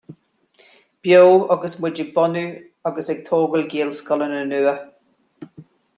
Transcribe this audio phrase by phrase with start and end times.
[1.07, 2.43] Beo agus muid ag bunú
[2.91, 4.75] agus ag tógáil Gaelscoileanna nua